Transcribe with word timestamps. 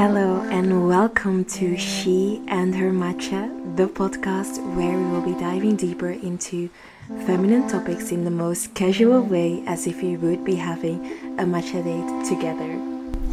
Hello, 0.00 0.40
and 0.50 0.88
welcome 0.88 1.44
to 1.44 1.76
She 1.76 2.42
and 2.48 2.74
Her 2.74 2.90
Matcha, 2.90 3.76
the 3.76 3.86
podcast 3.86 4.56
where 4.74 4.96
we 4.96 5.04
will 5.04 5.20
be 5.20 5.38
diving 5.38 5.76
deeper 5.76 6.08
into 6.08 6.70
feminine 7.26 7.68
topics 7.68 8.10
in 8.10 8.24
the 8.24 8.30
most 8.30 8.74
casual 8.74 9.20
way 9.20 9.62
as 9.66 9.86
if 9.86 10.02
we 10.02 10.16
would 10.16 10.42
be 10.42 10.54
having 10.54 11.04
a 11.38 11.44
matcha 11.44 11.84
date 11.84 12.26
together. 12.26 12.80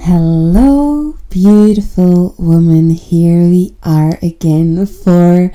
Hello, 0.02 1.16
beautiful 1.30 2.36
woman. 2.38 2.90
Here 2.90 3.44
we 3.44 3.74
are 3.84 4.20
again 4.22 4.86
for 4.86 5.50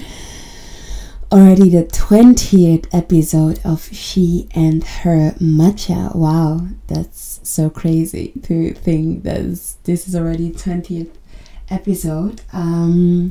already 1.32 1.70
the 1.70 1.84
20th 1.84 2.86
episode 2.92 3.58
of 3.64 3.88
She 3.90 4.48
and 4.54 4.84
Her 4.84 5.30
Matcha. 5.40 6.14
Wow, 6.14 6.66
that's 6.88 7.40
so 7.42 7.70
crazy 7.70 8.34
to 8.42 8.74
think 8.74 9.22
that 9.22 9.40
this 9.84 10.06
is 10.06 10.14
already 10.14 10.50
20th 10.50 11.08
episode. 11.70 12.42
Um, 12.52 13.30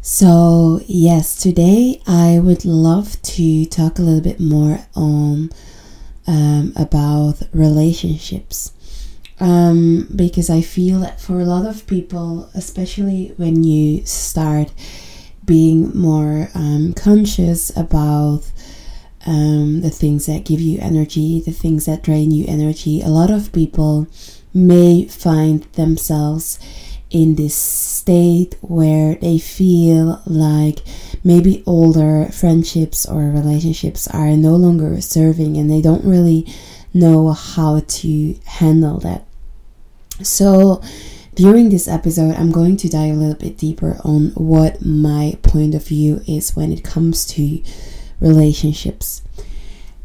so, 0.00 0.80
yes, 0.86 1.40
today 1.40 2.02
I 2.08 2.40
would 2.40 2.64
love 2.64 3.22
to 3.22 3.66
talk 3.66 4.00
a 4.00 4.02
little 4.02 4.20
bit 4.20 4.40
more 4.40 4.80
on 4.96 5.50
um, 6.26 6.72
about 6.74 7.42
relationships. 7.52 8.72
Um, 9.38 10.08
because 10.16 10.50
I 10.50 10.60
feel 10.60 10.98
that 11.00 11.20
for 11.20 11.38
a 11.38 11.44
lot 11.44 11.66
of 11.66 11.86
people, 11.86 12.50
especially 12.54 13.32
when 13.36 13.62
you 13.62 14.04
start 14.04 14.72
being 15.48 15.90
more 15.96 16.48
um, 16.54 16.92
conscious 16.92 17.76
about 17.76 18.48
um, 19.26 19.80
the 19.80 19.90
things 19.90 20.26
that 20.26 20.44
give 20.44 20.60
you 20.60 20.78
energy, 20.80 21.40
the 21.40 21.52
things 21.52 21.86
that 21.86 22.02
drain 22.04 22.30
you 22.30 22.44
energy. 22.46 23.00
A 23.00 23.08
lot 23.08 23.30
of 23.30 23.52
people 23.52 24.06
may 24.54 25.06
find 25.06 25.64
themselves 25.72 26.60
in 27.10 27.36
this 27.36 27.54
state 27.54 28.56
where 28.60 29.14
they 29.16 29.38
feel 29.38 30.22
like 30.26 30.80
maybe 31.24 31.62
older 31.66 32.26
friendships 32.30 33.06
or 33.06 33.22
relationships 33.30 34.06
are 34.08 34.36
no 34.36 34.54
longer 34.54 35.00
serving 35.00 35.56
and 35.56 35.70
they 35.70 35.80
don't 35.80 36.04
really 36.04 36.46
know 36.92 37.32
how 37.32 37.80
to 37.80 38.34
handle 38.44 38.98
that. 38.98 39.26
So, 40.22 40.82
during 41.38 41.68
this 41.68 41.86
episode, 41.86 42.34
I'm 42.34 42.50
going 42.50 42.76
to 42.78 42.88
dive 42.88 43.14
a 43.14 43.16
little 43.16 43.36
bit 43.36 43.56
deeper 43.56 43.96
on 44.02 44.30
what 44.34 44.84
my 44.84 45.38
point 45.44 45.72
of 45.76 45.86
view 45.86 46.20
is 46.26 46.56
when 46.56 46.72
it 46.72 46.82
comes 46.82 47.24
to 47.26 47.62
relationships. 48.18 49.22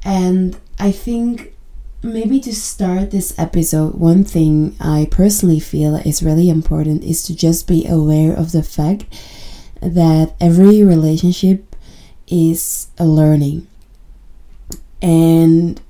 And 0.06 0.56
I 0.78 0.92
think 0.92 1.56
maybe 2.04 2.40
to 2.42 2.54
start 2.54 3.10
this 3.10 3.34
episode, 3.40 3.96
one 3.96 4.24
thing 4.24 4.76
I 4.80 5.08
personally 5.10 5.60
feel 5.60 5.96
is 5.96 6.22
really 6.22 6.52
important 6.52 7.04
is 7.04 7.24
to 7.24 7.36
just 7.36 7.68
be 7.68 7.88
aware 7.88 8.36
of 8.36 8.52
the 8.52 8.62
fact 8.62 9.06
that 9.82 10.36
every 10.40 10.84
relationship 10.84 11.76
is 12.28 12.90
a 13.00 13.06
learning. 13.06 13.68
And 15.02 15.82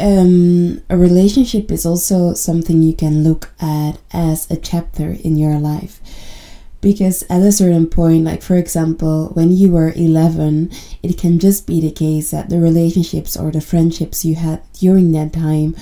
um, 0.00 0.80
a 0.88 0.96
relationship 0.96 1.70
is 1.70 1.84
also 1.84 2.34
something 2.34 2.82
you 2.82 2.94
can 2.94 3.24
look 3.24 3.50
at 3.60 3.98
as 4.12 4.50
a 4.50 4.56
chapter 4.56 5.16
in 5.22 5.36
your 5.36 5.58
life. 5.58 6.00
Because 6.80 7.24
at 7.28 7.42
a 7.42 7.50
certain 7.50 7.88
point, 7.88 8.24
like 8.24 8.40
for 8.42 8.54
example, 8.54 9.30
when 9.34 9.50
you 9.50 9.72
were 9.72 9.92
11, 9.96 10.70
it 11.02 11.18
can 11.18 11.40
just 11.40 11.66
be 11.66 11.80
the 11.80 11.90
case 11.90 12.30
that 12.30 12.50
the 12.50 12.60
relationships 12.60 13.36
or 13.36 13.50
the 13.50 13.60
friendships 13.60 14.24
you 14.24 14.36
had 14.36 14.62
during 14.74 15.10
that 15.12 15.32
time 15.32 15.74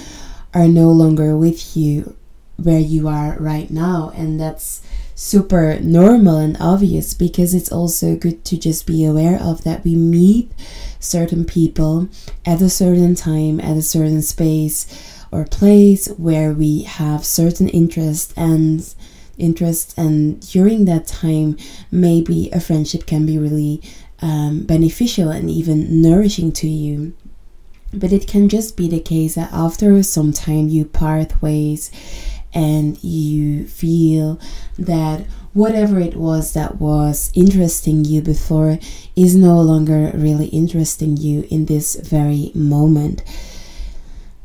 are 0.54 0.68
no 0.68 0.90
longer 0.90 1.36
with 1.36 1.76
you 1.76 2.16
where 2.56 2.80
you 2.80 3.08
are 3.08 3.36
right 3.38 3.70
now. 3.70 4.10
And 4.14 4.40
that's 4.40 4.80
super 5.16 5.80
normal 5.80 6.36
and 6.36 6.58
obvious 6.60 7.14
because 7.14 7.54
it's 7.54 7.72
also 7.72 8.14
good 8.14 8.44
to 8.44 8.56
just 8.58 8.86
be 8.86 9.02
aware 9.02 9.40
of 9.40 9.64
that 9.64 9.82
we 9.82 9.96
meet 9.96 10.52
certain 11.00 11.46
people 11.46 12.06
at 12.44 12.60
a 12.60 12.68
certain 12.68 13.14
time, 13.14 13.58
at 13.58 13.78
a 13.78 13.82
certain 13.82 14.20
space 14.20 14.86
or 15.32 15.46
place 15.46 16.06
where 16.18 16.52
we 16.52 16.82
have 16.82 17.24
certain 17.24 17.68
interest 17.70 18.34
and 18.36 18.94
interest 19.38 19.94
and 19.98 20.40
during 20.50 20.84
that 20.84 21.06
time 21.06 21.56
maybe 21.90 22.50
a 22.52 22.60
friendship 22.60 23.06
can 23.06 23.24
be 23.24 23.38
really 23.38 23.82
um, 24.20 24.64
beneficial 24.64 25.30
and 25.30 25.50
even 25.50 26.02
nourishing 26.02 26.52
to 26.52 26.68
you. 26.68 27.14
But 27.92 28.12
it 28.12 28.26
can 28.26 28.50
just 28.50 28.76
be 28.76 28.86
the 28.86 29.00
case 29.00 29.36
that 29.36 29.50
after 29.50 30.02
some 30.02 30.32
time 30.34 30.68
you 30.68 30.84
part 30.84 31.40
ways 31.40 31.90
and 32.56 33.04
you 33.04 33.66
feel 33.66 34.40
that 34.78 35.26
whatever 35.52 36.00
it 36.00 36.16
was 36.16 36.54
that 36.54 36.76
was 36.76 37.30
interesting 37.34 38.02
you 38.02 38.22
before 38.22 38.78
is 39.14 39.36
no 39.36 39.60
longer 39.60 40.10
really 40.14 40.46
interesting 40.46 41.18
you 41.18 41.46
in 41.50 41.66
this 41.66 41.96
very 41.96 42.50
moment. 42.54 43.22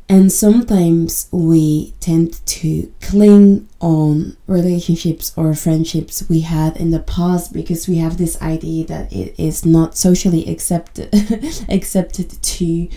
And 0.09 0.29
sometimes 0.29 1.29
we 1.31 1.93
tend 2.01 2.45
to 2.45 2.91
cling 2.99 3.69
on 3.79 4.35
relationships 4.45 5.31
or 5.37 5.53
friendships 5.53 6.27
we 6.27 6.41
had 6.41 6.75
in 6.75 6.91
the 6.91 6.99
past 6.99 7.53
because 7.53 7.87
we 7.87 7.95
have 7.99 8.17
this 8.17 8.41
idea 8.41 8.85
that 8.87 9.13
it 9.13 9.33
is 9.37 9.65
not 9.65 9.95
socially 9.95 10.49
accepted 10.49 11.13
accepted 11.69 12.29
to 12.41 12.89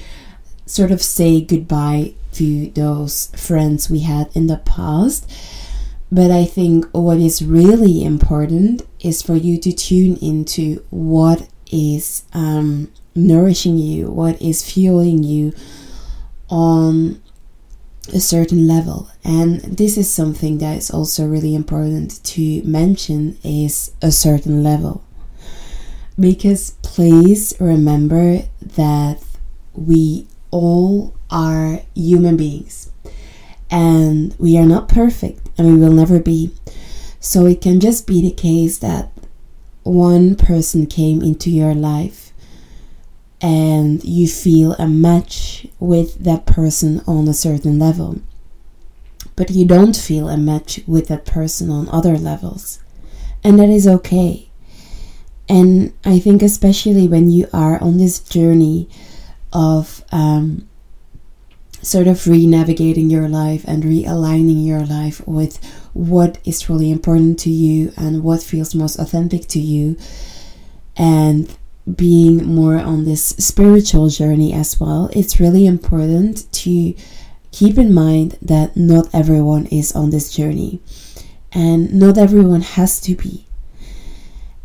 sort 0.66 0.90
of 0.90 1.00
say 1.00 1.40
goodbye 1.40 2.14
to 2.34 2.70
those 2.70 3.26
friends 3.36 3.90
we 3.90 4.00
had 4.00 4.30
in 4.34 4.46
the 4.46 4.58
past 4.58 5.30
but 6.14 6.30
I 6.30 6.44
think 6.44 6.86
what 6.92 7.18
is 7.18 7.44
really 7.44 8.04
important 8.04 8.86
is 9.00 9.20
for 9.20 9.34
you 9.34 9.58
to 9.58 9.72
tune 9.72 10.16
into 10.18 10.84
what 10.90 11.48
is 11.72 12.22
um, 12.32 12.92
nourishing 13.16 13.78
you, 13.78 14.12
what 14.12 14.40
is 14.40 14.62
fueling 14.62 15.24
you 15.24 15.52
on 16.48 17.20
a 18.12 18.20
certain 18.20 18.68
level. 18.68 19.10
And 19.24 19.60
this 19.62 19.98
is 19.98 20.08
something 20.08 20.58
that 20.58 20.76
is 20.76 20.88
also 20.88 21.26
really 21.26 21.52
important 21.52 22.22
to 22.24 22.62
mention 22.62 23.36
is 23.42 23.92
a 24.00 24.12
certain 24.12 24.62
level. 24.62 25.02
Because 26.20 26.72
please 26.82 27.54
remember 27.58 28.42
that 28.62 29.20
we 29.72 30.28
all 30.52 31.16
are 31.34 31.80
human 31.94 32.38
beings 32.38 32.90
and 33.70 34.34
we 34.38 34.56
are 34.56 34.64
not 34.64 34.88
perfect 34.88 35.50
and 35.58 35.66
we 35.66 35.76
will 35.76 35.92
never 35.92 36.20
be. 36.20 36.54
So 37.18 37.44
it 37.46 37.60
can 37.60 37.80
just 37.80 38.06
be 38.06 38.22
the 38.22 38.30
case 38.30 38.78
that 38.78 39.10
one 39.82 40.36
person 40.36 40.86
came 40.86 41.20
into 41.22 41.50
your 41.50 41.74
life 41.74 42.32
and 43.40 44.02
you 44.04 44.28
feel 44.28 44.74
a 44.74 44.86
match 44.86 45.66
with 45.78 46.22
that 46.24 46.46
person 46.46 47.02
on 47.06 47.28
a 47.28 47.34
certain 47.34 47.78
level, 47.78 48.20
but 49.36 49.50
you 49.50 49.66
don't 49.66 49.96
feel 49.96 50.28
a 50.28 50.36
match 50.36 50.80
with 50.86 51.08
that 51.08 51.26
person 51.26 51.68
on 51.68 51.88
other 51.90 52.16
levels, 52.16 52.78
and 53.42 53.58
that 53.58 53.68
is 53.68 53.86
okay. 53.86 54.48
And 55.46 55.92
I 56.06 56.20
think, 56.20 56.40
especially 56.42 57.06
when 57.06 57.30
you 57.30 57.48
are 57.52 57.78
on 57.82 57.98
this 57.98 58.18
journey 58.20 58.88
of 59.52 60.02
um, 60.10 60.66
sort 61.84 62.06
of 62.06 62.26
re 62.26 62.46
navigating 62.46 63.10
your 63.10 63.28
life 63.28 63.64
and 63.66 63.84
realigning 63.84 64.66
your 64.66 64.84
life 64.84 65.26
with 65.26 65.62
what 65.92 66.38
is 66.44 66.68
really 66.68 66.90
important 66.90 67.38
to 67.40 67.50
you 67.50 67.92
and 67.96 68.22
what 68.24 68.42
feels 68.42 68.74
most 68.74 68.98
authentic 68.98 69.46
to 69.48 69.60
you, 69.60 69.96
and 70.96 71.56
being 71.96 72.44
more 72.46 72.78
on 72.78 73.04
this 73.04 73.24
spiritual 73.38 74.08
journey 74.08 74.52
as 74.52 74.80
well, 74.80 75.10
it's 75.12 75.38
really 75.38 75.66
important 75.66 76.50
to 76.52 76.94
keep 77.52 77.76
in 77.78 77.92
mind 77.92 78.38
that 78.40 78.76
not 78.76 79.08
everyone 79.14 79.66
is 79.66 79.92
on 79.92 80.10
this 80.10 80.34
journey 80.34 80.80
and 81.52 81.92
not 81.92 82.18
everyone 82.18 82.62
has 82.62 83.00
to 83.00 83.14
be. 83.14 83.43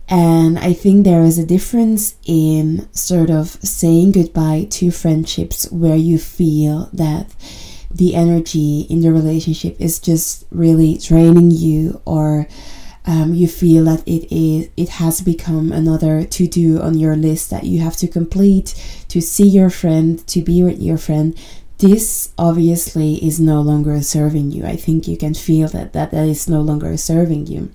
And 0.09 0.57
I 0.57 0.73
think 0.73 1.03
there 1.03 1.21
is 1.21 1.37
a 1.37 1.45
difference 1.45 2.15
in 2.25 2.91
sort 2.93 3.29
of 3.29 3.49
saying 3.63 4.13
goodbye 4.13 4.65
to 4.71 4.89
friendships 4.89 5.71
where 5.71 5.95
you 5.95 6.17
feel 6.17 6.89
that 6.93 7.27
the 7.91 8.15
energy 8.15 8.81
in 8.89 9.01
the 9.01 9.13
relationship 9.13 9.75
is 9.79 9.99
just 9.99 10.45
really 10.49 10.97
draining 10.97 11.51
you 11.51 12.01
or 12.05 12.47
um, 13.05 13.33
you 13.35 13.47
feel 13.47 13.85
that 13.85 14.07
it 14.07 14.31
is 14.31 14.69
it 14.77 14.89
has 14.89 15.21
become 15.21 15.71
another 15.71 16.25
to 16.25 16.47
do 16.47 16.79
on 16.81 16.97
your 16.97 17.15
list 17.15 17.49
that 17.49 17.63
you 17.63 17.79
have 17.79 17.95
to 17.97 18.07
complete 18.07 18.75
to 19.07 19.21
see 19.21 19.47
your 19.47 19.69
friend 19.69 20.25
to 20.27 20.41
be 20.41 20.63
with 20.63 20.81
your 20.81 20.97
friend. 20.97 21.37
This 21.77 22.33
obviously 22.37 23.23
is 23.25 23.39
no 23.39 23.61
longer 23.61 24.01
serving 24.01 24.51
you. 24.51 24.65
I 24.65 24.75
think 24.75 25.07
you 25.07 25.17
can 25.17 25.33
feel 25.33 25.69
that 25.69 25.93
that, 25.93 26.11
that 26.11 26.27
is 26.27 26.49
no 26.49 26.61
longer 26.61 26.97
serving 26.97 27.47
you 27.47 27.71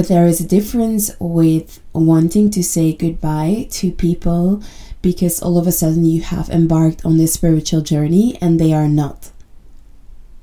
but 0.00 0.08
there 0.08 0.26
is 0.26 0.40
a 0.40 0.48
difference 0.48 1.10
with 1.20 1.78
wanting 1.92 2.48
to 2.48 2.64
say 2.64 2.94
goodbye 2.94 3.66
to 3.68 3.92
people 3.92 4.62
because 5.02 5.42
all 5.42 5.58
of 5.58 5.66
a 5.66 5.72
sudden 5.72 6.06
you 6.06 6.22
have 6.22 6.48
embarked 6.48 7.04
on 7.04 7.18
this 7.18 7.34
spiritual 7.34 7.82
journey 7.82 8.38
and 8.40 8.58
they 8.58 8.72
are 8.72 8.88
not. 8.88 9.30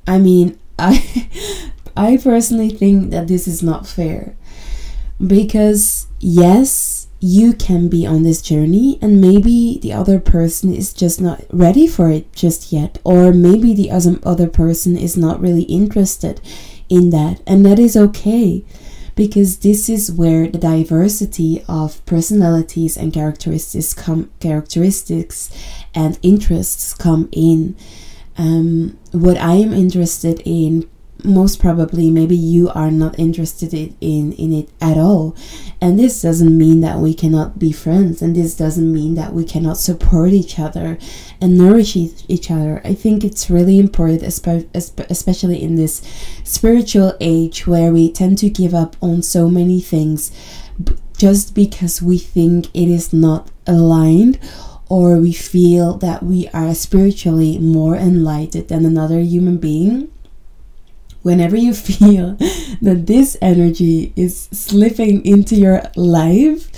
I 0.06 0.19
mean, 0.19 0.59
I 0.77 1.27
I 1.98 2.18
personally 2.18 2.69
think 2.69 3.09
that 3.09 3.27
this 3.27 3.48
is 3.48 3.63
not 3.63 3.88
fair. 3.88 4.36
Because, 5.19 6.06
yes, 6.19 7.07
you 7.19 7.54
can 7.54 7.89
be 7.89 8.06
on 8.06 8.21
this 8.21 8.44
journey, 8.44 9.00
and 9.01 9.19
maybe 9.19 9.80
the 9.81 9.92
other 9.92 10.19
person 10.19 10.71
is 10.71 10.94
just 10.94 11.19
not 11.19 11.42
ready 11.51 11.88
for 11.88 12.12
it 12.12 12.31
just 12.31 12.71
yet, 12.71 13.00
or 13.04 13.33
maybe 13.33 13.74
the 13.74 13.89
other 13.89 14.48
person 14.48 14.95
is 14.95 15.18
not 15.18 15.42
really 15.42 15.63
interested 15.63 16.42
in 16.89 17.09
that, 17.09 17.42
and 17.48 17.65
that 17.65 17.80
is 17.80 17.98
okay 17.98 18.63
because 19.18 19.60
this 19.60 19.90
is 19.90 20.10
where 20.10 20.48
the 20.48 20.58
diversity 20.60 21.62
of 21.68 22.06
personalities 22.06 22.96
and 22.96 23.12
characteristics 23.12 23.94
come 23.94 24.30
characteristics 24.40 25.52
and 25.94 26.18
interests 26.22 26.94
come 26.94 27.28
in. 27.31 27.75
Um, 28.40 29.00
what 29.14 29.36
i 29.38 29.54
am 29.54 29.74
interested 29.74 30.44
in 30.46 30.88
most 31.24 31.60
probably 31.60 32.12
maybe 32.12 32.36
you 32.36 32.69
are 32.69 32.92
not 32.92 33.18
interested 33.18 33.74
in 33.74 34.34
in 34.34 34.54
it 34.54 34.69
at 34.81 34.98
all. 34.98 35.36
And 35.81 36.00
this 36.00 36.22
doesn't 36.22 36.58
mean 36.58 36.81
that 36.81 36.98
we 37.00 37.14
cannot 37.14 37.60
be 37.60 37.72
friends 37.72 38.22
and 38.22 38.36
this 38.36 38.56
doesn't 38.56 38.92
mean 38.92 39.16
that 39.16 39.34
we 39.34 39.44
cannot 39.44 39.78
support 39.78 40.31
each 40.31 40.60
other 40.60 40.98
and 41.42 41.58
nourish 41.58 41.96
each 41.96 42.52
other. 42.52 42.81
I 42.84 42.94
think 42.94 43.24
it's 43.24 43.50
really 43.50 43.80
important 43.80 44.24
especially 44.24 45.62
in 45.62 45.75
this 45.75 46.02
spiritual 46.44 47.16
age 47.19 47.68
where 47.68 47.92
we 47.92 48.12
tend 48.12 48.38
to 48.40 48.50
give 48.50 48.74
up 48.74 48.96
on 49.02 49.22
so 49.22 49.50
many 49.50 49.81
things 49.81 50.31
just 51.18 51.56
because 51.56 52.02
we 52.02 52.18
think 52.18 52.68
it 52.75 52.88
is 52.88 53.12
not 53.12 53.50
aligned 53.66 54.40
or 54.90 55.18
we 55.18 55.34
feel 55.34 55.98
that 55.98 56.24
we 56.24 56.48
are 56.50 56.74
spiritually 56.74 57.58
more 57.58 57.96
enlightened 57.96 58.68
than 58.69 58.86
another 58.86 59.19
human 59.19 59.58
being 59.58 60.10
whenever 61.28 61.58
you 61.58 61.74
feel 61.92 62.38
that 62.82 63.04
this 63.06 63.36
energy 63.42 64.14
is 64.16 64.48
slipping 64.54 65.26
into 65.26 65.56
your 65.56 65.82
life, 65.98 66.72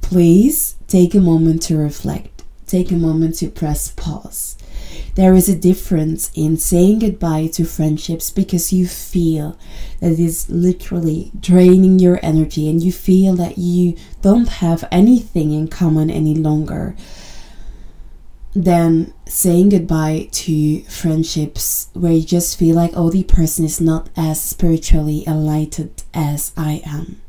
please 0.00 0.76
take 0.86 1.14
a 1.14 1.20
moment 1.20 1.62
to 1.62 1.76
reflect. 1.76 2.44
Take 2.66 2.92
a 2.92 2.94
moment 2.94 3.34
to 3.38 3.50
press 3.50 3.90
pause. 3.90 4.56
There 5.16 5.34
is 5.34 5.48
a 5.48 5.58
difference 5.58 6.30
in 6.34 6.56
saying 6.56 7.00
goodbye 7.00 7.48
to 7.54 7.64
friendships 7.64 8.30
because 8.30 8.72
you 8.72 8.86
feel 8.86 9.58
that 10.00 10.12
it 10.12 10.20
is 10.20 10.48
literally 10.48 11.32
draining 11.38 11.98
your 11.98 12.20
energy 12.22 12.70
and 12.70 12.82
you 12.82 12.92
feel 12.92 13.34
that 13.36 13.58
you 13.58 13.96
don't 14.22 14.48
have 14.64 14.84
anything 14.92 15.52
in 15.52 15.68
common 15.68 16.08
any 16.08 16.34
longer 16.34 16.94
than 18.54 19.12
saying 19.26 19.70
goodbye 19.70 20.28
to 20.30 20.82
friendships 20.82 21.88
where 21.94 22.12
you 22.12 22.22
just 22.22 22.58
feel 22.58 22.76
like, 22.76 22.92
oh, 22.94 23.10
the 23.10 23.24
person 23.24 23.64
is 23.64 23.80
not 23.80 24.10
as 24.16 24.42
spiritually 24.42 25.24
enlightened 25.26 26.02
as 26.12 26.52
I 26.56 26.82
am. 26.84 27.20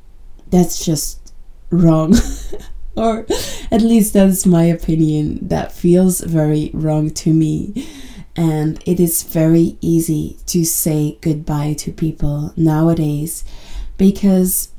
That's 0.49 0.83
just 0.83 1.33
wrong. 1.69 2.15
or 2.95 3.25
at 3.71 3.81
least 3.81 4.13
that's 4.13 4.45
my 4.45 4.63
opinion. 4.65 5.47
That 5.47 5.71
feels 5.71 6.19
very 6.21 6.71
wrong 6.73 7.09
to 7.11 7.33
me. 7.33 7.87
And 8.35 8.81
it 8.85 8.99
is 8.99 9.23
very 9.23 9.77
easy 9.79 10.37
to 10.47 10.65
say 10.65 11.17
goodbye 11.21 11.73
to 11.73 11.91
people 11.91 12.51
nowadays 12.57 13.45
because 13.97 14.69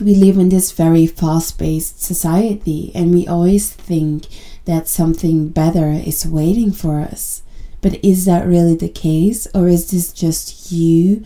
we 0.00 0.14
live 0.14 0.36
in 0.36 0.48
this 0.48 0.72
very 0.72 1.06
fast 1.06 1.58
paced 1.58 2.02
society 2.02 2.90
and 2.94 3.12
we 3.12 3.26
always 3.26 3.70
think 3.72 4.26
that 4.64 4.88
something 4.88 5.48
better 5.48 5.88
is 5.88 6.26
waiting 6.26 6.72
for 6.72 7.00
us. 7.00 7.42
But 7.80 8.02
is 8.04 8.24
that 8.26 8.46
really 8.46 8.76
the 8.76 8.88
case, 8.88 9.46
or 9.54 9.68
is 9.68 9.90
this 9.90 10.12
just 10.12 10.70
you 10.70 11.24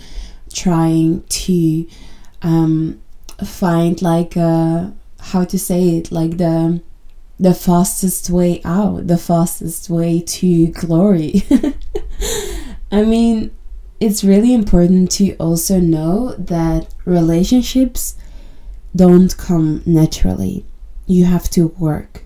trying 0.52 1.22
to 1.22 1.86
um, 2.42 3.00
find 3.44 4.00
like 4.00 4.36
a 4.36 4.94
how 5.20 5.44
to 5.44 5.58
say 5.58 5.96
it, 5.96 6.12
like 6.12 6.36
the 6.36 6.80
the 7.40 7.54
fastest 7.54 8.30
way 8.30 8.60
out, 8.64 9.08
the 9.08 9.18
fastest 9.18 9.90
way 9.90 10.20
to 10.20 10.68
glory? 10.68 11.42
I 12.92 13.02
mean, 13.02 13.50
it's 13.98 14.22
really 14.22 14.54
important 14.54 15.10
to 15.12 15.34
also 15.36 15.80
know 15.80 16.34
that 16.38 16.94
relationships 17.04 18.16
don't 18.94 19.36
come 19.36 19.82
naturally. 19.84 20.64
You 21.06 21.24
have 21.24 21.50
to 21.50 21.68
work 21.78 22.23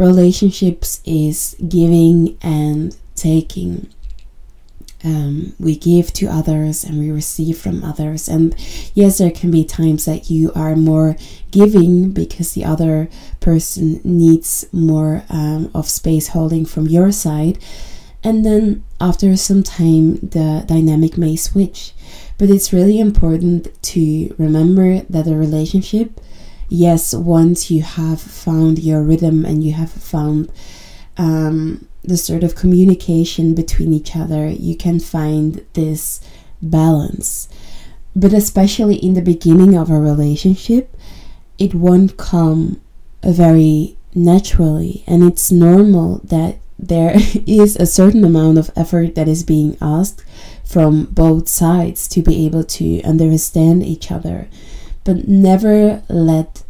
relationships 0.00 1.02
is 1.04 1.54
giving 1.68 2.38
and 2.40 2.96
taking. 3.14 3.86
Um, 5.04 5.52
we 5.60 5.76
give 5.76 6.12
to 6.14 6.26
others 6.26 6.84
and 6.84 6.98
we 6.98 7.10
receive 7.10 7.58
from 7.58 7.84
others. 7.84 8.26
And 8.26 8.54
yes, 8.94 9.18
there 9.18 9.30
can 9.30 9.50
be 9.50 9.64
times 9.64 10.06
that 10.06 10.30
you 10.30 10.52
are 10.54 10.74
more 10.74 11.16
giving 11.50 12.12
because 12.12 12.54
the 12.54 12.64
other 12.64 13.10
person 13.40 14.00
needs 14.02 14.64
more 14.72 15.22
um, 15.28 15.70
of 15.74 15.86
space 15.88 16.28
holding 16.28 16.64
from 16.64 16.86
your 16.86 17.12
side. 17.12 17.58
And 18.24 18.44
then 18.44 18.82
after 19.00 19.36
some 19.36 19.62
time, 19.62 20.16
the 20.16 20.64
dynamic 20.66 21.18
may 21.18 21.36
switch. 21.36 21.92
But 22.38 22.48
it's 22.48 22.72
really 22.72 23.00
important 23.00 23.68
to 23.82 24.34
remember 24.38 25.00
that 25.10 25.26
a 25.26 25.36
relationship 25.36 26.20
yes, 26.70 27.12
once 27.12 27.70
you 27.70 27.82
have 27.82 28.20
found 28.20 28.78
your 28.78 29.02
rhythm 29.02 29.44
and 29.44 29.62
you 29.62 29.72
have 29.72 29.90
found 29.90 30.50
um, 31.18 31.88
the 32.02 32.16
sort 32.16 32.44
of 32.44 32.54
communication 32.54 33.54
between 33.54 33.92
each 33.92 34.16
other, 34.16 34.48
you 34.48 34.76
can 34.76 35.00
find 35.00 35.66
this 35.74 36.20
balance. 36.62 37.48
But 38.16 38.32
especially 38.32 38.96
in 38.96 39.14
the 39.14 39.22
beginning 39.22 39.76
of 39.76 39.90
a 39.90 39.98
relationship, 39.98 40.96
it 41.58 41.74
won't 41.74 42.16
come 42.16 42.80
very 43.22 43.98
naturally, 44.14 45.04
and 45.06 45.22
it's 45.22 45.52
normal 45.52 46.20
that 46.24 46.56
there 46.78 47.12
is 47.46 47.76
a 47.76 47.86
certain 47.86 48.24
amount 48.24 48.58
of 48.58 48.70
effort 48.76 49.14
that 49.16 49.28
is 49.28 49.42
being 49.42 49.76
asked 49.82 50.24
from 50.64 51.04
both 51.06 51.48
sides 51.48 52.06
to 52.08 52.22
be 52.22 52.46
able 52.46 52.62
to 52.62 53.02
understand 53.02 53.82
each 53.82 54.10
other 54.10 54.48
but 55.04 55.28
never 55.28 56.02
let 56.08 56.62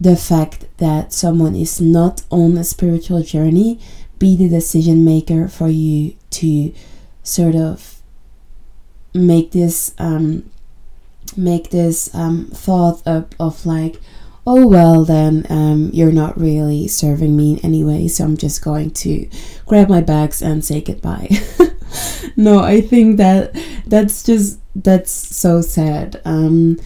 the 0.00 0.16
fact 0.16 0.66
that 0.78 1.12
someone 1.12 1.54
is 1.54 1.80
not 1.80 2.22
on 2.30 2.56
a 2.58 2.64
spiritual 2.64 3.22
journey 3.22 3.78
be 4.18 4.36
the 4.36 4.48
decision 4.48 5.04
maker 5.04 5.48
for 5.48 5.68
you 5.68 6.14
to 6.30 6.72
sort 7.22 7.54
of 7.54 8.00
make 9.14 9.52
this 9.52 9.94
um, 9.98 10.50
make 11.36 11.70
this 11.70 12.12
um, 12.14 12.46
thought 12.46 13.06
up 13.06 13.34
of 13.38 13.64
like 13.64 14.00
oh 14.46 14.66
well 14.66 15.04
then 15.04 15.46
um, 15.48 15.90
you're 15.92 16.12
not 16.12 16.38
really 16.38 16.88
serving 16.88 17.36
me 17.36 17.60
anyway 17.62 18.08
so 18.08 18.24
i'm 18.24 18.36
just 18.36 18.62
going 18.64 18.90
to 18.90 19.28
grab 19.66 19.88
my 19.88 20.00
bags 20.00 20.42
and 20.42 20.64
say 20.64 20.80
goodbye. 20.80 21.28
No 22.36 22.60
i 22.60 22.80
think 22.80 23.18
that 23.18 23.54
that's 23.86 24.22
just 24.22 24.58
that's 24.74 25.10
so 25.10 25.60
sad. 25.60 26.20
Um, 26.24 26.78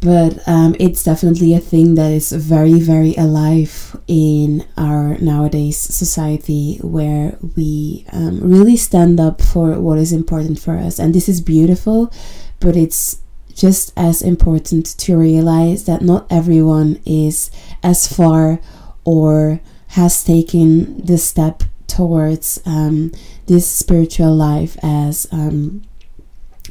but 0.00 0.46
um, 0.46 0.76
it's 0.78 1.02
definitely 1.02 1.54
a 1.54 1.60
thing 1.60 1.94
that 1.94 2.12
is 2.12 2.32
very 2.32 2.80
very 2.80 3.14
alive 3.16 3.96
in 4.06 4.64
our 4.76 5.16
nowadays 5.18 5.78
society 5.78 6.78
where 6.78 7.36
we 7.56 8.06
um, 8.12 8.40
really 8.40 8.76
stand 8.76 9.18
up 9.18 9.40
for 9.40 9.80
what 9.80 9.98
is 9.98 10.12
important 10.12 10.58
for 10.58 10.76
us. 10.76 10.98
And 10.98 11.14
this 11.14 11.28
is 11.28 11.40
beautiful 11.40 12.12
but 12.60 12.76
it's 12.76 13.20
just 13.54 13.92
as 13.96 14.22
important 14.22 14.86
to 14.98 15.16
realize 15.16 15.84
that 15.84 16.02
not 16.02 16.26
everyone 16.30 17.00
is 17.06 17.50
as 17.82 18.06
far 18.06 18.60
or 19.04 19.60
has 19.88 20.22
taken 20.22 21.04
the 21.04 21.16
step 21.16 21.62
towards 21.86 22.60
um, 22.66 23.12
this 23.46 23.66
spiritual 23.66 24.34
life 24.34 24.76
as 24.82 25.26
um, 25.32 25.82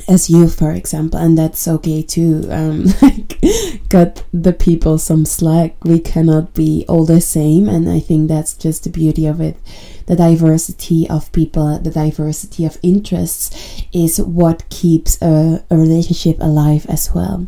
as 0.07 0.29
you 0.29 0.47
for 0.47 0.71
example 0.71 1.19
and 1.19 1.37
that's 1.37 1.67
okay 1.67 2.01
too 2.01 2.47
um 2.51 2.85
like 3.01 3.39
cut 3.89 4.23
the 4.33 4.53
people 4.53 4.97
some 4.97 5.25
slack. 5.25 5.75
We 5.83 5.99
cannot 5.99 6.53
be 6.53 6.85
all 6.87 7.05
the 7.05 7.21
same 7.21 7.69
and 7.69 7.89
i 7.89 7.99
think 7.99 8.27
that's 8.27 8.53
just 8.55 8.83
the 8.83 8.89
beauty 8.89 9.25
of 9.25 9.39
it. 9.41 9.57
The 10.07 10.15
diversity 10.15 11.09
of 11.09 11.31
people 11.31 11.79
the 11.79 11.91
diversity 11.91 12.65
of 12.65 12.77
interests 12.83 13.83
is 13.91 14.19
what 14.19 14.69
keeps 14.69 15.21
a, 15.21 15.63
a 15.69 15.77
relationship 15.77 16.37
alive 16.39 16.85
as 16.87 17.13
well 17.13 17.47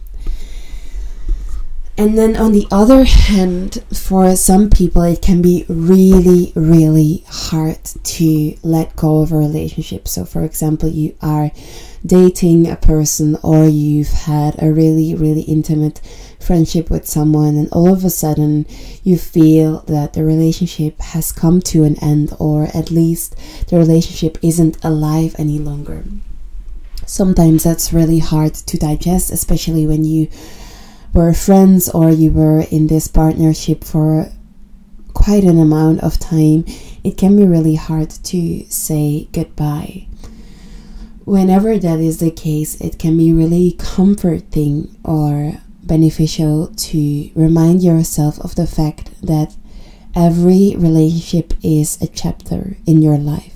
and 1.97 2.17
then 2.17 2.35
on 2.35 2.51
the 2.51 2.67
other 2.71 3.03
hand, 3.05 3.83
for 3.91 4.35
some 4.35 4.69
people, 4.69 5.01
it 5.01 5.21
can 5.21 5.41
be 5.41 5.65
really, 5.67 6.53
really 6.55 7.23
hard 7.27 7.83
to 7.83 8.55
let 8.61 8.95
go 8.95 9.21
of 9.21 9.31
a 9.31 9.37
relationship. 9.37 10.07
So, 10.07 10.23
for 10.23 10.43
example, 10.43 10.89
you 10.89 11.15
are 11.21 11.51
dating 12.05 12.67
a 12.67 12.75
person 12.75 13.37
or 13.41 13.65
you've 13.65 14.09
had 14.09 14.61
a 14.61 14.71
really, 14.71 15.15
really 15.15 15.41
intimate 15.41 15.99
friendship 16.39 16.89
with 16.89 17.07
someone, 17.07 17.57
and 17.57 17.67
all 17.71 17.91
of 17.91 18.05
a 18.05 18.09
sudden 18.09 18.65
you 19.03 19.17
feel 19.17 19.79
that 19.81 20.13
the 20.13 20.23
relationship 20.23 21.01
has 21.01 21.31
come 21.31 21.59
to 21.61 21.83
an 21.83 22.01
end, 22.01 22.33
or 22.39 22.65
at 22.73 22.91
least 22.91 23.35
the 23.67 23.77
relationship 23.77 24.37
isn't 24.41 24.77
alive 24.83 25.35
any 25.37 25.59
longer. 25.59 26.03
Sometimes 27.05 27.63
that's 27.63 27.91
really 27.91 28.19
hard 28.19 28.53
to 28.53 28.77
digest, 28.77 29.31
especially 29.31 29.87
when 29.87 30.05
you 30.05 30.29
were 31.13 31.33
friends 31.33 31.89
or 31.89 32.09
you 32.09 32.31
were 32.31 32.61
in 32.71 32.87
this 32.87 33.07
partnership 33.07 33.83
for 33.83 34.29
quite 35.13 35.43
an 35.43 35.59
amount 35.59 36.01
of 36.01 36.19
time. 36.19 36.63
It 37.03 37.17
can 37.17 37.35
be 37.35 37.45
really 37.45 37.75
hard 37.75 38.09
to 38.09 38.65
say 38.69 39.27
goodbye. 39.31 40.07
Whenever 41.25 41.77
that 41.77 41.99
is 41.99 42.19
the 42.19 42.31
case, 42.31 42.79
it 42.79 42.99
can 42.99 43.17
be 43.17 43.33
really 43.33 43.75
comforting 43.77 44.95
or 45.03 45.53
beneficial 45.83 46.67
to 46.67 47.31
remind 47.35 47.83
yourself 47.83 48.39
of 48.39 48.55
the 48.55 48.67
fact 48.67 49.09
that 49.21 49.55
every 50.15 50.75
relationship 50.77 51.53
is 51.63 52.01
a 52.01 52.07
chapter 52.07 52.77
in 52.85 53.01
your 53.01 53.17
life. 53.17 53.53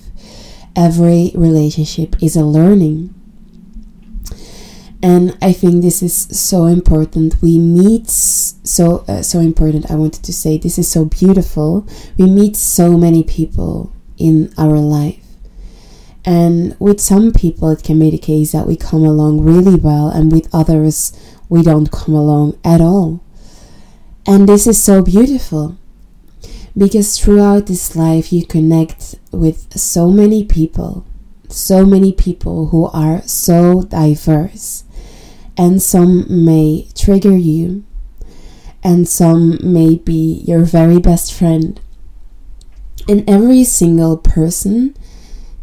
Every 0.75 1.31
relationship 1.35 2.21
is 2.21 2.35
a 2.35 2.43
learning. 2.43 3.13
And 5.03 5.35
I 5.41 5.51
think 5.51 5.81
this 5.81 6.03
is 6.03 6.13
so 6.13 6.65
important. 6.65 7.41
We 7.41 7.57
meet 7.57 8.09
so 8.09 9.03
uh, 9.07 9.23
so 9.23 9.39
important. 9.39 9.89
I 9.89 9.95
wanted 9.95 10.23
to 10.23 10.33
say 10.33 10.57
this 10.57 10.77
is 10.77 10.87
so 10.87 11.05
beautiful. 11.05 11.87
We 12.17 12.29
meet 12.29 12.55
so 12.55 12.97
many 12.97 13.23
people 13.23 13.91
in 14.17 14.53
our 14.57 14.77
life. 14.77 15.17
And 16.23 16.75
with 16.79 17.01
some 17.01 17.31
people, 17.31 17.71
it 17.71 17.83
can 17.83 17.97
be 17.97 18.11
the 18.11 18.19
case 18.19 18.51
that 18.51 18.67
we 18.67 18.75
come 18.75 19.03
along 19.03 19.41
really 19.41 19.75
well, 19.75 20.09
and 20.09 20.31
with 20.31 20.53
others, 20.53 21.13
we 21.49 21.63
don't 21.63 21.91
come 21.91 22.13
along 22.13 22.59
at 22.63 22.79
all. 22.79 23.21
And 24.27 24.47
this 24.47 24.67
is 24.67 24.81
so 24.81 25.01
beautiful 25.01 25.77
because 26.77 27.17
throughout 27.19 27.65
this 27.65 27.95
life, 27.95 28.31
you 28.31 28.45
connect 28.45 29.15
with 29.31 29.77
so 29.77 30.11
many 30.11 30.45
people, 30.45 31.05
so 31.49 31.85
many 31.85 32.13
people 32.13 32.67
who 32.67 32.85
are 32.85 33.23
so 33.23 33.81
diverse, 33.81 34.83
and 35.61 35.79
some 35.79 36.25
may 36.27 36.87
trigger 36.95 37.37
you, 37.37 37.85
and 38.83 39.07
some 39.07 39.59
may 39.61 39.95
be 39.95 40.43
your 40.47 40.63
very 40.63 40.97
best 40.97 41.31
friend. 41.31 41.79
And 43.07 43.29
every 43.29 43.63
single 43.63 44.17
person 44.17 44.97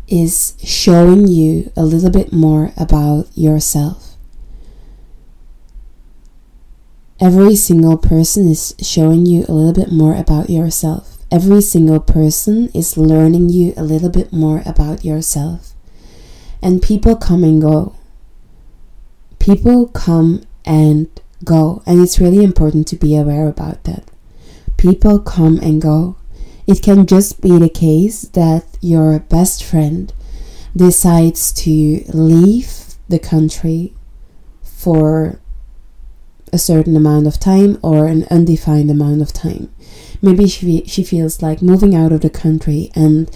is 0.07 0.55
showing 0.63 1.27
you 1.27 1.73
a 1.77 1.83
little 1.83 2.11
bit 2.11 2.33
more 2.33 2.73
about 2.77 3.27
yourself. 3.37 4.15
Every 7.19 7.57
single 7.57 7.97
person 7.97 8.47
is 8.49 8.77
showing 8.81 9.27
you 9.27 9.47
a 9.49 9.53
little 9.53 9.85
bit 9.85 9.91
more 9.91 10.15
about 10.15 10.49
yourself. 10.49 11.19
Every 11.29 11.61
single 11.61 11.99
person 11.99 12.69
is 12.73 12.97
learning 12.97 13.49
you 13.49 13.75
a 13.77 13.83
little 13.83 14.11
bit 14.11 14.33
more 14.33 14.63
about 14.65 15.05
yourself. 15.05 15.75
And 16.63 16.81
people 16.81 17.17
come 17.17 17.43
and 17.43 17.61
go. 17.61 17.97
People 19.39 19.89
come 19.89 20.43
and 20.65 21.09
go. 21.45 21.83
And 21.87 22.01
it's 22.01 22.21
really 22.21 22.45
important 22.45 22.87
to 22.89 22.97
be 22.97 23.17
aware 23.17 23.49
about 23.49 23.85
that. 23.85 24.05
People 24.77 25.19
come 25.19 25.59
and 25.61 25.81
go. 25.81 26.17
It 26.67 26.83
can 26.83 27.07
just 27.07 27.41
be 27.41 27.59
the 27.59 27.71
case 27.71 28.23
that 28.23 28.65
your 28.81 29.19
best 29.21 29.65
friend 29.65 30.13
decides 30.77 31.53
to 31.53 32.03
leave 32.09 32.95
the 33.09 33.19
country 33.19 33.95
for 34.63 35.41
a 36.53 36.59
certain 36.59 36.97
amount 36.97 37.27
of 37.27 37.41
time 37.41 37.79
or 37.83 38.07
an 38.07 38.25
undefined 38.31 38.91
amount 38.91 39.23
of 39.23 39.33
time. 39.33 39.73
Maybe 40.21 40.49
she, 40.49 40.85
she 40.87 41.03
feels 41.03 41.43
like 41.43 41.63
moving 41.63 41.95
out 41.95 42.13
of 42.13 42.21
the 42.21 42.31
country, 42.31 42.91
and 42.95 43.31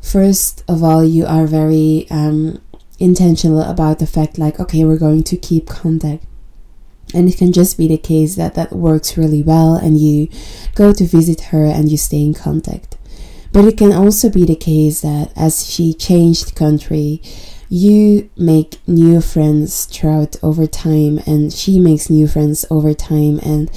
first 0.00 0.64
of 0.68 0.82
all, 0.82 1.04
you 1.04 1.26
are 1.26 1.46
very 1.46 2.06
um, 2.10 2.60
intentional 2.98 3.62
about 3.62 3.98
the 3.98 4.06
fact, 4.06 4.38
like, 4.38 4.58
okay, 4.58 4.84
we're 4.84 4.98
going 4.98 5.22
to 5.24 5.36
keep 5.36 5.66
contact. 5.66 6.24
And 7.14 7.28
it 7.28 7.38
can 7.38 7.52
just 7.52 7.78
be 7.78 7.88
the 7.88 7.96
case 7.98 8.34
that 8.34 8.54
that 8.54 8.72
works 8.72 9.16
really 9.16 9.42
well, 9.42 9.74
and 9.74 9.98
you 9.98 10.28
go 10.74 10.92
to 10.92 11.04
visit 11.04 11.40
her 11.52 11.64
and 11.64 11.90
you 11.90 11.96
stay 11.96 12.22
in 12.22 12.34
contact. 12.34 12.98
But 13.52 13.64
it 13.64 13.78
can 13.78 13.92
also 13.92 14.28
be 14.28 14.44
the 14.44 14.56
case 14.56 15.00
that 15.00 15.32
as 15.34 15.70
she 15.70 15.94
changed 15.94 16.54
country, 16.54 17.22
you 17.68 18.30
make 18.36 18.78
new 18.86 19.20
friends 19.20 19.84
throughout 19.86 20.36
over 20.42 20.66
time 20.66 21.20
and 21.26 21.52
she 21.52 21.78
makes 21.78 22.08
new 22.08 22.26
friends 22.26 22.64
over 22.70 22.94
time 22.94 23.38
and 23.42 23.70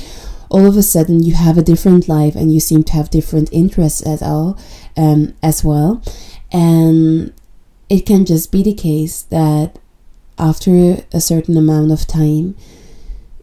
all 0.49 0.65
of 0.65 0.77
a 0.77 0.83
sudden 0.83 1.23
you 1.23 1.33
have 1.33 1.57
a 1.57 1.63
different 1.63 2.07
life 2.07 2.35
and 2.35 2.53
you 2.53 2.59
seem 2.59 2.83
to 2.83 2.93
have 2.93 3.09
different 3.09 3.51
interests 3.51 4.05
at 4.05 4.21
all 4.21 4.57
um, 4.95 5.33
as 5.43 5.63
well 5.63 6.01
and 6.51 7.33
it 7.91 8.05
can 8.05 8.23
just 8.25 8.53
be 8.53 8.63
the 8.63 8.73
case 8.73 9.23
that 9.23 9.77
after 10.39 11.03
a 11.11 11.19
certain 11.19 11.57
amount 11.57 11.91
of 11.91 12.07
time 12.07 12.55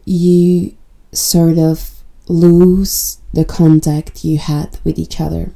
you 0.05 0.75
sort 1.11 1.59
of 1.59 2.01
lose 2.27 3.19
the 3.31 3.45
contact 3.45 4.25
you 4.25 4.39
had 4.39 4.79
with 4.83 4.97
each 4.97 5.21
other 5.21 5.51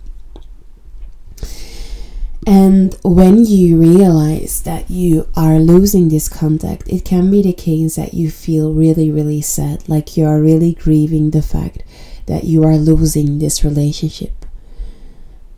and 2.46 2.96
when 3.04 3.46
you 3.46 3.78
realize 3.78 4.62
that 4.62 4.92
you 4.92 5.28
are 5.36 5.60
losing 5.60 6.10
this 6.10 6.28
contact, 6.28 6.90
it 6.90 7.06
can 7.06 7.32
be 7.32 7.42
the 7.42 7.54
case 7.54 7.96
that 7.96 8.14
you 8.14 8.30
feel 8.30 8.74
really, 8.74 9.10
really 9.10 9.42
sad, 9.42 9.88
like 9.88 10.18
you 10.18 10.26
are 10.26 10.42
really 10.42 10.74
grieving 10.74 11.32
the 11.32 11.42
fact 11.42 11.84
that 12.26 12.44
you 12.44 12.66
are 12.66 12.76
losing 12.76 13.40
this 13.40 13.64
relationship. 13.64 14.46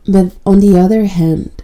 But 0.08 0.36
on 0.46 0.60
the 0.60 0.78
other 0.78 1.06
hand, 1.06 1.55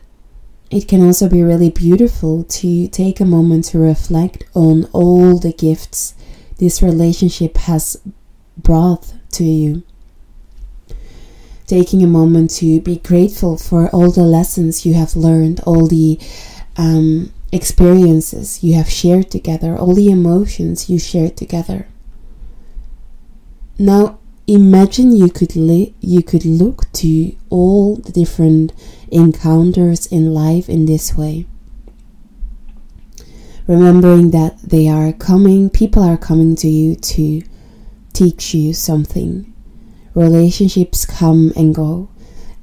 it 0.71 0.87
can 0.87 1.05
also 1.05 1.29
be 1.29 1.43
really 1.43 1.69
beautiful 1.69 2.43
to 2.45 2.87
take 2.87 3.19
a 3.19 3.25
moment 3.25 3.65
to 3.65 3.77
reflect 3.77 4.43
on 4.53 4.85
all 4.93 5.37
the 5.37 5.53
gifts 5.53 6.15
this 6.57 6.81
relationship 6.81 7.57
has 7.57 7.97
brought 8.57 9.13
to 9.31 9.43
you 9.43 9.83
taking 11.71 12.03
a 12.03 12.17
moment 12.19 12.51
to 12.51 12.81
be 12.81 12.97
grateful 12.97 13.55
for 13.55 13.87
all 13.91 14.11
the 14.11 14.23
lessons 14.23 14.85
you 14.85 14.93
have 14.93 15.15
learned, 15.15 15.61
all 15.61 15.87
the 15.87 16.19
um, 16.75 17.31
experiences 17.53 18.61
you 18.61 18.73
have 18.73 18.89
shared 18.89 19.31
together, 19.31 19.77
all 19.77 19.95
the 19.95 20.11
emotions 20.11 20.89
you 20.89 20.99
shared 20.99 21.37
together. 21.37 21.87
Now 23.79 24.19
imagine 24.53 25.15
you 25.15 25.29
could 25.29 25.55
li- 25.55 25.95
you 25.99 26.21
could 26.23 26.45
look 26.45 26.91
to 26.93 27.35
all 27.49 27.95
the 27.95 28.11
different 28.11 28.73
encounters 29.09 30.05
in 30.07 30.33
life 30.33 30.69
in 30.69 30.85
this 30.85 31.15
way. 31.15 31.45
Remembering 33.67 34.31
that 34.31 34.61
they 34.61 34.87
are 34.87 35.13
coming, 35.13 35.69
people 35.69 36.03
are 36.03 36.17
coming 36.17 36.55
to 36.57 36.67
you 36.67 36.95
to 36.95 37.41
teach 38.13 38.53
you 38.53 38.73
something 38.73 39.51
relationships 40.13 41.05
come 41.05 41.53
and 41.55 41.73
go. 41.73 42.09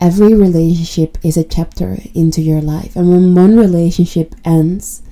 Every 0.01 0.35
relationship 0.35 1.19
is 1.25 1.37
a 1.37 1.45
chapter 1.45 1.99
into 2.15 2.41
your 2.41 2.61
life. 2.61 2.95
And 2.95 3.11
when 3.11 3.35
one 3.35 3.57
relationship 3.57 4.35
ends, 4.45 5.03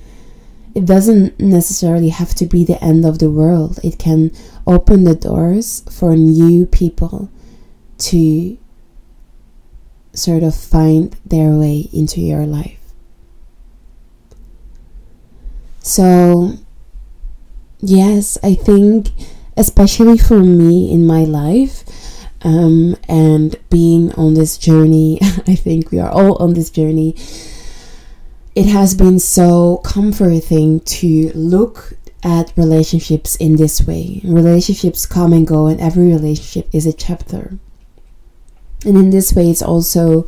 it 0.73 0.85
doesn't 0.85 1.39
necessarily 1.39 2.09
have 2.09 2.35
to 2.35 2.45
be 2.45 2.63
the 2.63 2.81
end 2.83 3.05
of 3.05 3.19
the 3.19 3.31
world. 3.31 3.79
It 3.83 3.97
can 3.97 4.31
open 4.67 5.05
the 5.05 5.15
doors 5.15 5.83
for 5.89 6.15
new 6.15 6.65
people 6.65 7.31
to 7.97 8.57
sort 10.13 10.43
of 10.43 10.55
find 10.55 11.15
their 11.25 11.51
way 11.51 11.89
into 11.93 12.19
your 12.19 12.45
life. 12.45 12.79
So, 15.79 16.53
yes, 17.79 18.37
I 18.43 18.55
think, 18.55 19.09
especially 19.55 20.17
for 20.17 20.39
me 20.39 20.91
in 20.91 21.07
my 21.07 21.23
life, 21.23 21.85
um, 22.41 22.97
and 23.07 23.55
being 23.69 24.11
on 24.13 24.33
this 24.33 24.57
journey, 24.57 25.19
I 25.21 25.55
think 25.55 25.91
we 25.91 25.99
are 25.99 26.11
all 26.11 26.35
on 26.37 26.53
this 26.53 26.69
journey. 26.69 27.15
It 28.53 28.65
has 28.65 28.95
been 28.95 29.19
so 29.19 29.77
comforting 29.77 30.81
to 30.81 31.31
look 31.33 31.93
at 32.23 32.53
relationships 32.55 33.35
in 33.35 33.55
this 33.55 33.85
way. 33.85 34.21
Relationships 34.23 35.05
come 35.05 35.33
and 35.33 35.47
go, 35.47 35.67
and 35.67 35.79
every 35.79 36.07
relationship 36.07 36.69
is 36.73 36.85
a 36.85 36.93
chapter. 36.93 37.57
And 38.85 38.97
in 38.97 39.09
this 39.09 39.33
way, 39.33 39.49
it's 39.49 39.61
also 39.61 40.25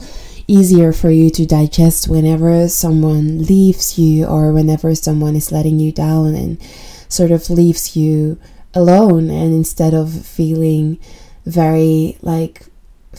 easier 0.48 0.92
for 0.92 1.12
you 1.12 1.30
to 1.30 1.46
digest 1.46 2.08
whenever 2.08 2.68
someone 2.68 3.44
leaves 3.44 4.00
you 4.00 4.26
or 4.26 4.52
whenever 4.52 4.96
someone 4.96 5.36
is 5.36 5.52
letting 5.52 5.80
you 5.80 5.92
down 5.92 6.34
and 6.34 6.60
sort 7.08 7.32
of 7.32 7.50
leaves 7.50 7.96
you 7.96 8.40
alone. 8.74 9.30
And 9.30 9.54
instead 9.54 9.94
of 9.94 10.26
feeling 10.26 11.00
very 11.46 12.18
like 12.22 12.69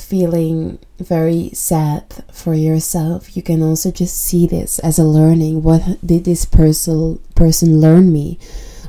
feeling 0.00 0.78
very 0.98 1.50
sad 1.50 2.24
for 2.32 2.54
yourself 2.54 3.36
you 3.36 3.42
can 3.42 3.62
also 3.62 3.90
just 3.90 4.16
see 4.16 4.46
this 4.46 4.78
as 4.80 4.98
a 4.98 5.04
learning. 5.04 5.62
What 5.62 6.04
did 6.04 6.24
this 6.24 6.44
person 6.44 7.18
person 7.34 7.80
learn 7.80 8.12
me? 8.12 8.38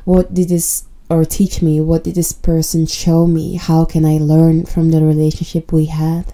What 0.06 0.34
did 0.34 0.50
this 0.50 0.86
or 1.10 1.26
teach 1.26 1.62
me? 1.62 1.82
What 1.82 2.04
did 2.06 2.16
this 2.16 2.32
person 2.32 2.86
show 2.86 3.28
me? 3.28 3.56
How 3.56 3.84
can 3.86 4.06
i 4.06 4.18
learn 4.18 4.66
from 4.66 4.92
the 4.92 5.02
relationship 5.02 5.72
we 5.72 5.86
had? 5.86 6.34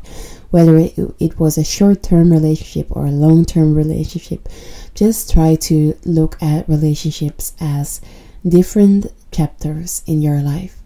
Whether 0.51 0.77
it, 0.77 0.97
it 1.19 1.39
was 1.39 1.57
a 1.57 1.63
short-term 1.63 2.31
relationship 2.31 2.87
or 2.95 3.05
a 3.05 3.11
long-term 3.11 3.73
relationship 3.73 4.47
just 4.97 5.31
try 5.31 5.53
to 5.53 5.95
look 6.05 6.41
at 6.41 6.67
relationships 6.67 7.53
as 7.59 8.01
different 8.47 9.05
chapters 9.31 10.01
in 10.07 10.21
your 10.23 10.41
life. 10.41 10.77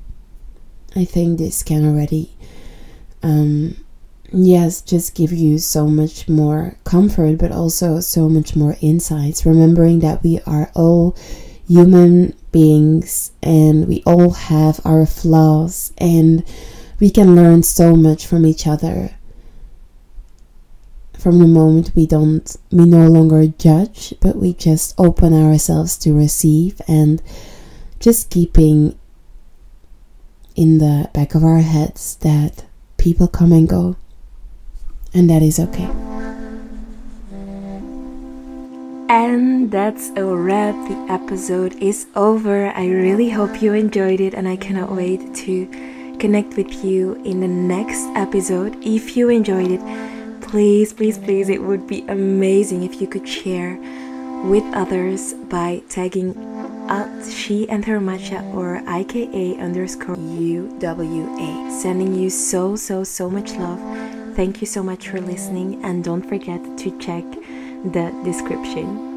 I 0.96 1.06
think 1.06 1.38
this 1.38 1.64
can 1.64 1.88
already, 1.88 2.36
um, 3.24 3.76
yes, 4.32 4.82
just 4.82 5.16
give 5.16 5.32
you 5.32 5.58
so 5.58 5.88
much 5.88 6.28
more 6.28 6.76
comfort, 6.84 7.38
but 7.38 7.52
also 7.52 8.00
so 8.00 8.30
much 8.30 8.56
more 8.56 8.78
insights. 8.82 9.46
Remembering 9.46 10.00
that 10.00 10.24
we 10.24 10.40
are 10.46 10.72
all 10.76 11.16
human 11.68 12.36
beings 12.52 13.32
and 13.42 13.88
we 13.88 14.04
all 14.06 14.32
have 14.32 14.80
our 14.86 15.06
flaws 15.06 15.94
and 15.98 16.44
we 17.00 17.10
can 17.10 17.36
learn 17.36 17.64
so 17.64 17.96
much 17.96 18.28
from 18.28 18.46
each 18.46 18.68
other 18.68 19.16
from 21.18 21.40
the 21.40 21.48
moment 21.48 21.92
we 21.96 22.06
don't 22.06 22.58
we 22.72 22.84
no 22.84 23.08
longer 23.08 23.48
judge 23.48 24.14
but 24.20 24.36
we 24.36 24.54
just 24.54 24.94
open 24.98 25.34
ourselves 25.34 25.98
to 25.98 26.14
receive 26.14 26.82
and 26.88 27.22
just 28.00 28.30
keeping 28.30 28.98
in 30.56 30.80
the 30.80 31.10
back 31.14 31.36
of 31.36 31.44
our 31.44 31.60
heads 31.60 32.16
that 32.18 32.66
people 33.02 33.28
come 33.28 33.52
and 33.52 33.68
go 33.68 33.96
and 35.14 35.30
that 35.30 35.42
is 35.42 35.60
okay. 35.60 35.90
And 39.10 39.70
that's 39.70 40.10
a 40.16 40.24
wrap. 40.24 40.76
The 40.88 41.12
episode 41.12 41.76
is 41.84 42.08
over. 42.16 42.70
I 42.70 42.88
really 42.88 43.30
hope 43.30 43.62
you 43.62 43.74
enjoyed 43.74 44.22
it 44.22 44.34
and 44.34 44.48
i 44.48 44.56
cannot 44.56 44.92
wait 44.92 45.36
to 45.44 45.68
connect 46.18 46.56
with 46.56 46.86
you 46.86 47.16
in 47.26 47.42
the 47.42 47.48
next 47.48 48.06
episode. 48.16 48.78
If 48.82 49.18
you 49.18 49.30
enjoyed 49.30 49.72
it 49.72 49.82
please, 50.52 50.92
please, 50.92 51.18
please, 51.18 51.48
it 51.48 51.64
would 51.64 51.88
be 51.88 52.06
amazing 52.10 52.84
if 52.84 53.00
you 53.00 53.08
could 53.08 53.26
share 53.26 53.80
with 54.44 54.64
others 54.74 55.34
by 55.48 55.82
tagging 55.88 56.36
at 56.92 57.26
she 57.32 57.70
and 57.70 57.86
her 57.86 58.00
matcha 58.00 58.44
or 58.54 58.82
IKA 58.86 59.58
underscore 59.60 60.18
UWA. 60.18 61.72
Sending 61.72 62.14
you 62.14 62.30
so, 62.30 62.76
so, 62.76 63.06
so 63.06 63.30
much 63.30 63.54
love. 63.54 63.80
Thank 64.36 64.60
you 64.60 64.68
so 64.68 64.84
much 64.84 65.08
for 65.08 65.22
listening, 65.22 65.84
and 65.86 66.04
don't 66.04 66.28
forget 66.28 66.62
to 66.80 66.98
check 67.00 67.24
the 67.96 68.12
description. 68.26 69.11